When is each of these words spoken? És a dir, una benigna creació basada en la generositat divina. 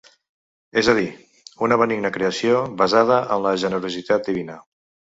És 0.81 0.89
a 0.93 0.95
dir, 0.99 1.05
una 1.67 1.77
benigna 1.83 2.13
creació 2.17 2.65
basada 2.83 3.23
en 3.37 3.47
la 3.47 3.55
generositat 3.69 4.31
divina. 4.33 4.61